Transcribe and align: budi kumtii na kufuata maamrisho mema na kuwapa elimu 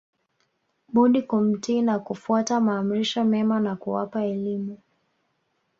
budi 0.93 1.21
kumtii 1.21 1.81
na 1.81 1.99
kufuata 1.99 2.59
maamrisho 2.59 3.23
mema 3.23 3.59
na 3.59 3.75
kuwapa 3.75 4.23
elimu 4.25 4.77